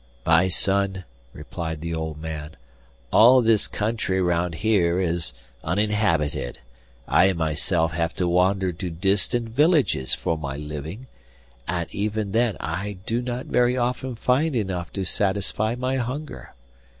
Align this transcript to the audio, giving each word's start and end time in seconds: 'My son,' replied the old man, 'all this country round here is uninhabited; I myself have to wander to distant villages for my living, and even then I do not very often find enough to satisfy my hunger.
'My 0.25 0.47
son,' 0.47 1.03
replied 1.31 1.81
the 1.81 1.93
old 1.93 2.17
man, 2.19 2.55
'all 3.13 3.43
this 3.43 3.67
country 3.67 4.19
round 4.19 4.55
here 4.55 4.99
is 4.99 5.31
uninhabited; 5.63 6.57
I 7.07 7.33
myself 7.33 7.93
have 7.93 8.15
to 8.15 8.27
wander 8.27 8.71
to 8.73 8.89
distant 8.89 9.49
villages 9.49 10.15
for 10.15 10.39
my 10.39 10.57
living, 10.57 11.05
and 11.67 11.87
even 11.93 12.31
then 12.31 12.57
I 12.59 12.97
do 13.05 13.21
not 13.21 13.45
very 13.45 13.77
often 13.77 14.15
find 14.15 14.55
enough 14.55 14.91
to 14.93 15.05
satisfy 15.05 15.75
my 15.75 15.97
hunger. 15.97 16.55